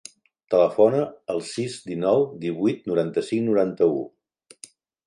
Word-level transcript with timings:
Telefona 0.53 1.01
al 1.33 1.43
sis, 1.49 1.75
dinou, 1.91 2.27
divuit, 2.47 2.81
noranta-cinc, 2.91 3.51
noranta-u. 3.53 4.03